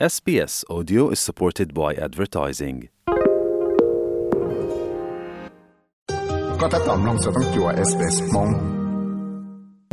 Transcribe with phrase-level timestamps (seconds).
[0.00, 2.80] SBS Audio is supported by advertising.
[6.60, 8.48] Có tác tóm lòng sở tăng SBS mong.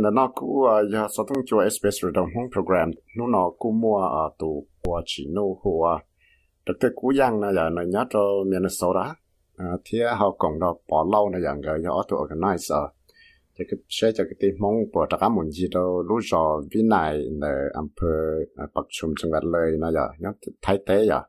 [0.02, 1.22] Nà nà cú ya sở
[1.70, 2.90] SBS rồi đồng program.
[3.18, 5.98] Nú nọ cú mua ở tù của chỉ nô hùa.
[6.66, 9.14] Đặc tế cú giang nà ya nà nhá cho Minnesota.
[9.56, 12.84] À, thì hào cổng đó bỏ lâu nà ya ngờ ya auto organizer
[13.70, 16.02] cái xe cho cái tiếng mong của tất cả mọi gì đâu.
[16.02, 16.38] Lúc giờ
[16.74, 18.08] vì này là âm phơ
[18.56, 21.22] à, bậc chùm trong vật lời nó giờ nó thay thế giờ dạ.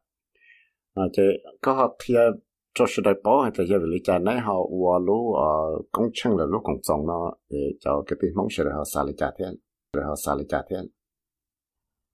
[0.96, 1.24] à chứ
[1.62, 2.28] có học thì à,
[2.76, 5.82] cho sự đại bảo hay ờ, là giờ lý giải này họ qua lũ ở
[5.92, 9.04] công trình là lũ công sống nó để cho cái tiếng mong sẽ họ xả
[9.04, 9.46] lý giải thế.
[9.94, 10.78] Rồi họ xả lý giải thế.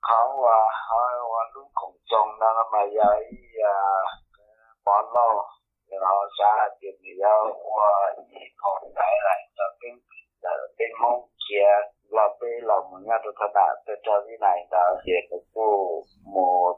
[0.02, 0.58] Họ qua
[0.90, 1.00] họ
[1.32, 3.10] qua lũ công sống nó, mà giờ
[3.64, 3.76] à,
[4.86, 5.32] bỏ lâu
[6.08, 7.40] họ xã tìm hiểu
[7.74, 9.92] qua gì còn đại lại cho cái
[10.78, 11.72] bên mong kia.
[12.10, 16.02] Là cái lòng nhà tôi thật đã tôi cho cái này là việc của cô
[16.34, 16.74] một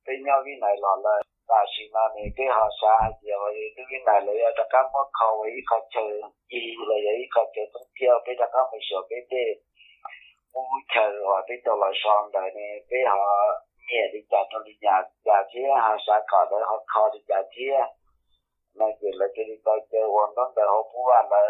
[0.04, 3.84] cái nhau như này là lời và xin là nè cái họ xa rồi cái
[3.90, 6.12] cái này là lấy ra các món khẩu ý có chơi
[6.52, 9.54] gì là ý có chơi cũng theo cái ra các một số cái tên
[10.54, 13.26] vui chờ họ biết tôi là son đời này cái họ
[13.88, 17.20] nghe đi chặt tôi đi nhà nhà chia họ xã cỏ đó, họ kho đi
[17.28, 17.76] nhà chia
[18.78, 21.42] nên chỉ là cái đi coi chơi quần đó đời họ phú anh là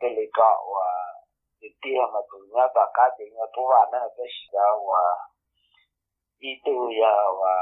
[0.00, 0.88] cái lý cọ và
[1.60, 4.68] cái tia mà tụi nhớ và cá chị nhớ phú anh đó, cái gì đó
[4.88, 5.02] và
[6.40, 7.54] đi từ giờ và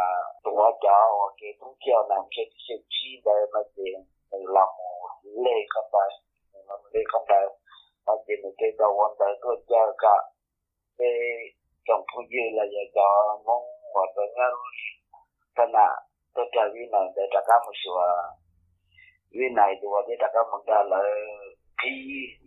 [0.44, 3.96] tụi họ chọn và cái tụi chiều làm cái sự chi về mà tiền
[4.30, 4.68] mình làm
[5.44, 6.08] lê không phải
[6.68, 7.57] làm lê không phải
[8.08, 10.16] còn gì mình cái đầu quan tới có chờ cả.
[10.98, 11.14] Cái
[11.86, 13.06] chồng phu dư là giờ cho
[13.46, 13.64] mong
[13.94, 14.48] và tôi nghe
[15.56, 15.90] thân à
[16.34, 17.92] tôi chờ vi này để trả cá một số
[19.36, 21.00] vi này tôi và để trả cá một đà là
[21.80, 21.94] khi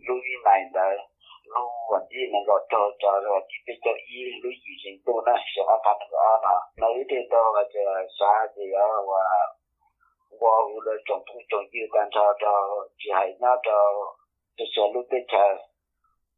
[0.06, 0.88] lưu vi này để
[1.54, 4.98] lưu và gì này gọi cho cho rồi chỉ biết cho y lưu gì chính
[5.06, 7.86] tôi này sẽ phát hành của anh à lấy thì tôi là chờ
[8.18, 9.24] xa gì đó và
[10.40, 10.54] qua
[10.86, 12.52] là chồng phu chồng dư đang cho cho
[12.98, 13.76] chị hãy nhớ cho
[14.56, 15.48] tôi xuống lúc tôi chờ.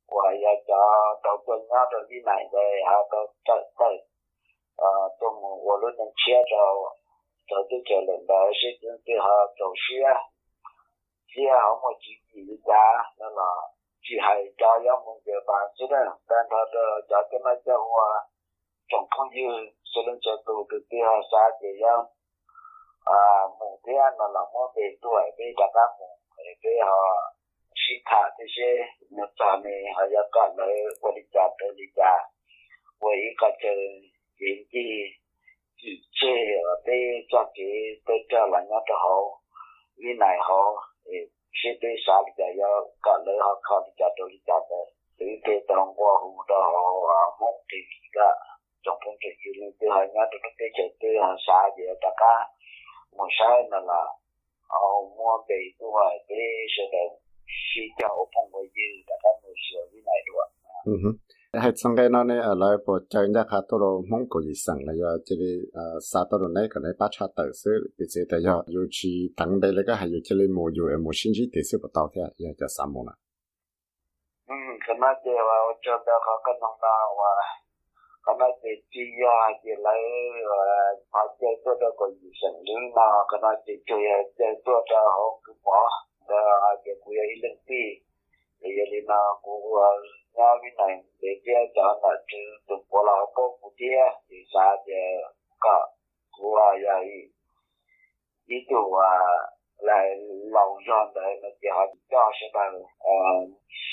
[0.06, 0.80] Của giờ cho
[1.22, 2.68] tàu quân nó rồi, đi này về.
[2.86, 3.94] Họ tàu tàu tàu
[5.20, 6.90] tôi muốn của lúc này chia rồi.
[7.50, 10.10] Tàu tôi chờ lên đó, sẽ chúng tôi họ tàu xia.
[11.30, 12.86] Xia họ mà chỉ gì ra
[13.18, 13.50] đó là
[14.02, 15.98] chỉ hay cho giống một người bạn chứ đó.
[16.28, 18.12] Đang thọ ờ, cho cái nó cho hoa
[18.90, 19.48] trong không dư,
[19.90, 22.06] sẽ lên cho tù từ kia xa chị giống.
[23.04, 23.24] À
[23.58, 26.16] một thế là là một về tuổi với cả các một
[26.64, 27.02] về họ
[27.84, 28.58] สิทาที่เช
[29.16, 32.20] นักสามีหายากาศเลยบริจาคบริจาค
[32.98, 33.80] ไว้ก็เจอ
[34.40, 34.90] ยิงที่
[35.80, 36.88] จีเจ้าไป
[37.32, 37.70] จักกี
[38.04, 39.14] ไปเจ้าหลังนั้นเขา
[40.02, 40.58] วินัยเขา
[41.04, 41.10] เอ
[41.58, 42.70] ชิดไปสาบจะยา
[43.06, 44.86] กาศเลยเขาเขาบริจาคบริจาคเลย
[45.16, 46.82] หรือไปตองว่าหูตาเขา
[47.40, 47.80] หกตี
[48.16, 48.28] ก็
[48.84, 52.34] จงพงจะยืนไปหายนั้นต้องไปเจอไปหาสาเดียวตะก้า
[53.16, 54.02] มุ่งใช้นั่นแหละ
[54.72, 54.84] เอา
[55.16, 55.50] มัวไป
[55.80, 56.30] ด้วยไป
[56.72, 57.08] แสดง
[57.68, 60.48] khi cho phong với yêu tất cả một sự như này được
[61.62, 64.02] hay sang cái nó này ở lại bộ chơi nhà khá rồi.
[64.10, 65.52] Mong có gì sang là do chỉ vì
[66.10, 66.64] sa tôi rồi này.
[66.72, 68.62] Cái này bắt chặt tự sự bị chỉ tại do.
[68.66, 71.44] Yêu chi tăng đây là cái hay yêu chỉ lấy mua yêu mua sinh chi
[71.52, 73.04] tự sự bắt đầu thế giờ cho sao mua
[74.48, 77.32] ừ cái nó chơi và cho đó có cái nông nào và
[78.24, 80.02] cái nó chơi chi ya chỉ lấy
[81.14, 84.02] họ chơi tôi đó có gì sản lý nào cái nó chơi chơi
[84.38, 85.80] chơi tôi đó họ cứ bỏ
[86.28, 87.84] đó cái quý ấy lên tí
[88.60, 89.64] thì vậy nào cũng
[90.34, 94.02] nhà cái này để chơi cho là chứ tụi bỏ là có phụ chia.
[94.28, 94.92] Thì sao thì
[95.60, 95.88] có
[96.38, 97.06] của vậy
[98.46, 99.18] ý đồ à
[99.78, 100.06] lại
[100.54, 102.72] lâu rồi đấy là chỉ họ cho sẽ bằng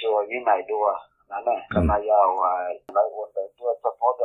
[0.02, 0.92] số như này đua
[1.30, 2.56] nó này cái này yêu à
[2.96, 4.22] lấy quân đội đua support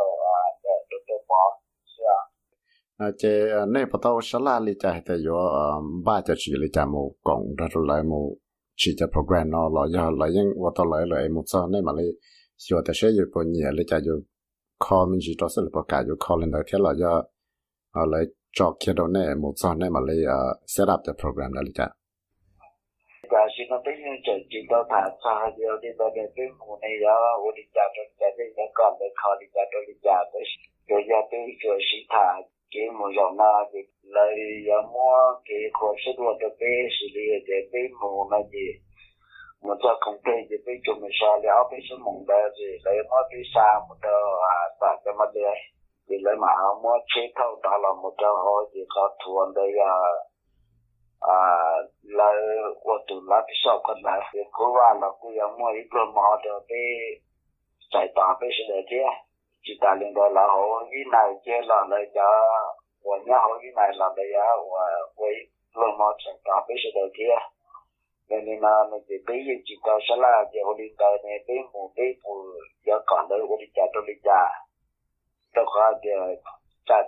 [2.98, 5.14] à để để để bỏ à chế này bắt đầu sẽ là lý giải thì
[5.28, 8.36] có ba cho chỉ lý giải một cộng ra rồi lại một
[8.76, 11.82] chỉ cho program nó là do lại những bắt đầu lại lại một số này
[11.82, 12.06] mà lấy
[12.56, 14.20] sửa thì sẽ có nhiều lý giải có
[14.90, 17.22] call mình chỉ cho sẽ là cả có call lên đó thế là do
[18.12, 18.22] lại
[18.52, 20.16] cho kia đó này một số này mà lấy
[20.66, 21.90] set up the program đó lý giải
[23.30, 26.46] và xin nó biết như chuyện chỉ có thả xa nhiều đi tới đến cái
[26.58, 27.16] mùa này đó
[27.46, 30.24] ô đi chào cho cái gì nó còn để khó đi chào cho đi chào
[30.32, 30.42] tới
[30.88, 32.28] rồi ra tới rồi sĩ thả
[32.76, 34.36] ke mo yo na thì lấy
[34.76, 35.16] à, mua
[35.48, 38.66] cái khối sức đồ cho cái xử lý để cái mùa này de
[39.66, 42.66] một cho công ty thì cái cho mình sao liệu cái số mùng đó thì
[42.84, 44.18] lấy mo cái xa một đó
[44.54, 45.58] à tại cái mất đây
[46.08, 46.48] thì lấy mà
[46.82, 49.94] mua chế thâu đó là một cho họ thì có thuần đây à
[51.20, 51.42] à
[52.02, 52.28] là
[52.92, 55.86] ô tô là cái số còn là cái cố là là cũng có mua ít
[55.90, 56.84] rồi mà được cái
[57.92, 58.96] chạy tàu cái sự đấy chứ
[59.62, 62.26] chỉ ta liên đó là họ cái này chế là lấy cho
[63.04, 64.84] và nhà họ cái này là bây giờ và
[65.16, 65.34] với
[65.74, 67.28] rồi mà sản phẩm cái sự đầu chứ
[68.28, 71.56] nên là mình chỉ biết chỉ có sẽ là chỉ họ liên tới này cái
[71.72, 72.38] một cái một
[72.86, 74.48] giờ còn đấy họ đi chạy tôi đi chạy
[75.54, 76.14] tôi có cái
[76.88, 77.02] chạy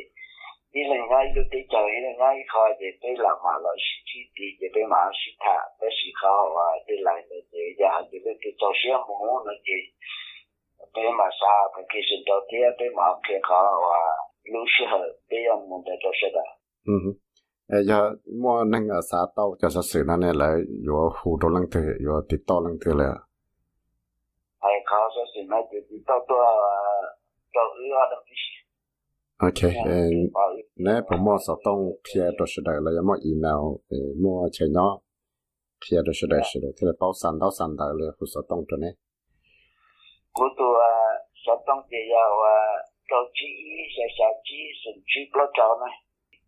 [0.73, 4.19] đi là ngay lúc đi chơi là ngay khó để làm mà là sĩ chỉ
[4.37, 7.91] đi để tới mà sĩ thả, tới sĩ khó và đi lại để để giờ
[8.11, 9.81] để tới cái chỗ xe mũ nó gì
[10.96, 14.00] tới mà xa phải cái sự đầu tiên tới mà cái khó và
[14.54, 16.46] lúc sĩ hợp tới ông muốn để cho sẽ đó
[16.86, 16.94] ừ
[17.68, 18.00] ờ giờ
[18.42, 20.50] mua năng ở xã tàu cho sự sự này là
[20.88, 23.10] có hồ đồ lăng thế có tiết to lăng thế là
[24.60, 26.36] ai khó cho sự này thì tiết to to
[27.54, 28.22] to ư ở đâu
[29.48, 29.62] ok
[30.86, 34.94] nèผมมอสต้องเพียตัวสุดเลยแล้วมออีเมลเอ่อมัวเชยเนาะ
[35.80, 38.92] เพียตัวสุดเลยสุดที่เราเป้าสันเป้าสันได้เลยคุณสต้องตัวนี้
[40.39, 40.87] 我都啊，
[41.35, 42.47] 所当地要啊，
[43.11, 43.43] 早起
[43.91, 45.85] 在下起甚至不早呢，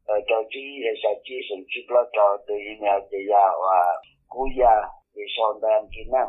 [0.07, 4.71] 呃，早起在下起甚至不早，对于苗的要啊，姑呀，
[5.19, 6.23] 也相当技能，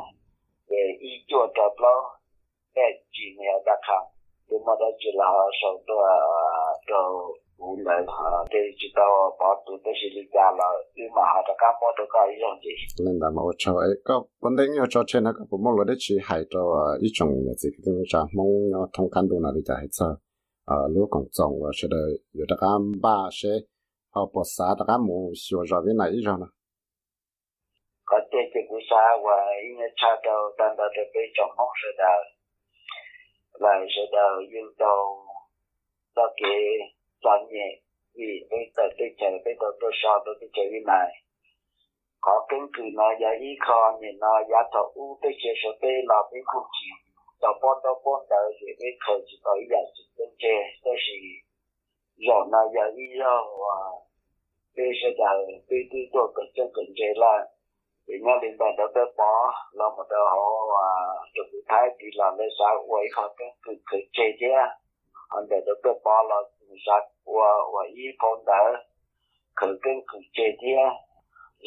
[0.74, 1.88] 也一做找不到，
[2.74, 2.82] 哎，
[3.13, 3.94] 几苗的看，
[4.50, 5.30] 那么的就拿
[5.62, 5.94] 手段
[6.89, 6.98] 到。
[7.62, 8.13] 无奈他
[8.50, 9.06] 这知道
[9.38, 10.62] 把都都是你家了，
[10.98, 12.65] 你嘛还在干么都干一样的。
[13.06, 18.41] 那那么我操，哎，个问题你要找钱那个不忙了的去海州啊，一种也是跟你讲，忙
[18.74, 20.10] 要通干路那里在海州，
[20.65, 21.94] 啊，路工种我觉得
[22.34, 22.65] 有的干
[22.98, 23.46] 巴些，
[24.10, 26.50] 好不啥的干么，希望找边哪一种呢？
[28.10, 29.30] 我对这个啥我
[29.70, 32.03] 因为差到单到这边做梦似的，
[33.62, 34.84] 来是到运动
[36.18, 36.41] 到给。
[37.22, 37.70] Toàn nhẹ.
[38.18, 41.12] Vì bây giờ tôi chờ bây giờ tôi so tôi tôi chờ như này
[42.94, 46.42] nó giá ý kho thì nó giá thọ u tôi sẽ số tê là cái
[46.51, 46.90] cụ chỉ
[47.42, 50.56] cho bao đó bao đó gì cái khởi chỉ có ý giá chỉ bên chế
[50.84, 51.18] tôi chỉ
[52.28, 53.78] rồi nó giá ý rồi và
[54.75, 57.36] tôi sẽ đầu tôi tôi tôi cần chân cần chế là
[58.08, 59.36] thì nó liên quan đó cái bỏ
[59.78, 60.86] là một đời họ và
[61.34, 64.48] chuẩn bị thái thì là lấy sao quay khó cái cử cử chế chứ
[65.36, 66.40] anh để được cái bỏ là
[66.86, 68.62] sao và và ý con đã
[69.56, 70.68] khởi cái cái chế chứ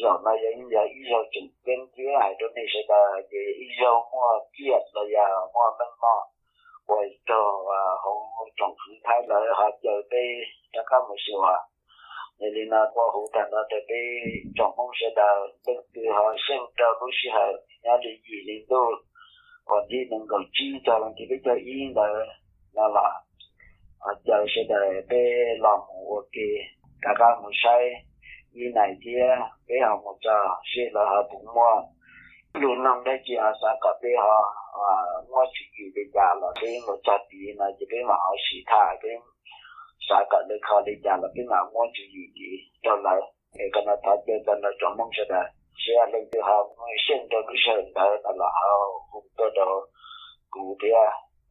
[0.03, 3.43] rồi mà giờ giờ ý rồi chừng bên kia ai đó này sẽ là về
[3.59, 6.15] ý rồi mua kia là giờ mua bên mà
[6.87, 7.41] quay cho
[8.03, 8.11] họ
[8.57, 10.27] trong thứ thái lợi họ chờ đây
[10.73, 11.59] đã có một số à
[12.39, 14.05] nên là nó qua hữu thành nó để đây
[14.55, 15.29] trong mong sẽ là
[15.67, 17.45] bên từ họ xem cho lúc sẽ họ
[17.83, 18.85] nhà đi gì đến đâu
[19.65, 22.07] còn đi đừng có chi cho làm thì bây giờ yên là
[22.73, 23.24] là là
[24.05, 25.25] Ờ, họ sẽ để cái
[25.59, 26.49] làm của cái
[27.01, 27.81] cả các một sai
[28.53, 29.27] như này kia,
[29.67, 30.39] cái họ một giờ
[30.75, 31.75] sẽ là họ cũng mua.
[32.61, 34.35] Luôn năm đấy chỉ họ sẽ có cái họ
[34.89, 34.95] ờ,
[35.29, 38.31] mua chỉ gì bây giờ là cái một giờ thì là chỉ cái mà họ
[38.45, 39.11] xỉ thả cái
[40.09, 42.49] xã cả được họ đi giờ là cái nào mua chỉ gì
[42.83, 43.19] cho lại
[43.57, 45.43] cái cái nó thật cái cái nó trong mong sẽ là
[45.83, 46.57] sẽ lên từ họ
[47.07, 48.69] sinh cho cái sự đó là họ
[49.11, 49.87] cũng có đó
[50.49, 50.77] cụ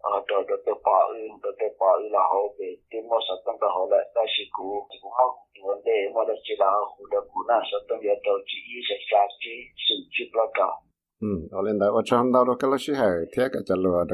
[0.05, 3.01] thể ờ đó đó đó bỏ ư đó đó bỏ ư là họ về cái
[3.09, 3.69] mua sản phẩm đó
[4.15, 4.69] ta sẽ cụ
[5.03, 5.35] cũng không
[5.69, 8.59] vấn đề mà đó chỉ là họ được cụ nào sản phẩm giờ đầu chỉ
[8.75, 9.55] ý sẽ ra chỉ
[9.87, 10.71] sự chụp là cả
[11.21, 13.77] ừ ở lên đó ở trong đó đó cái là sự hay thế cái cho
[13.85, 14.05] lừa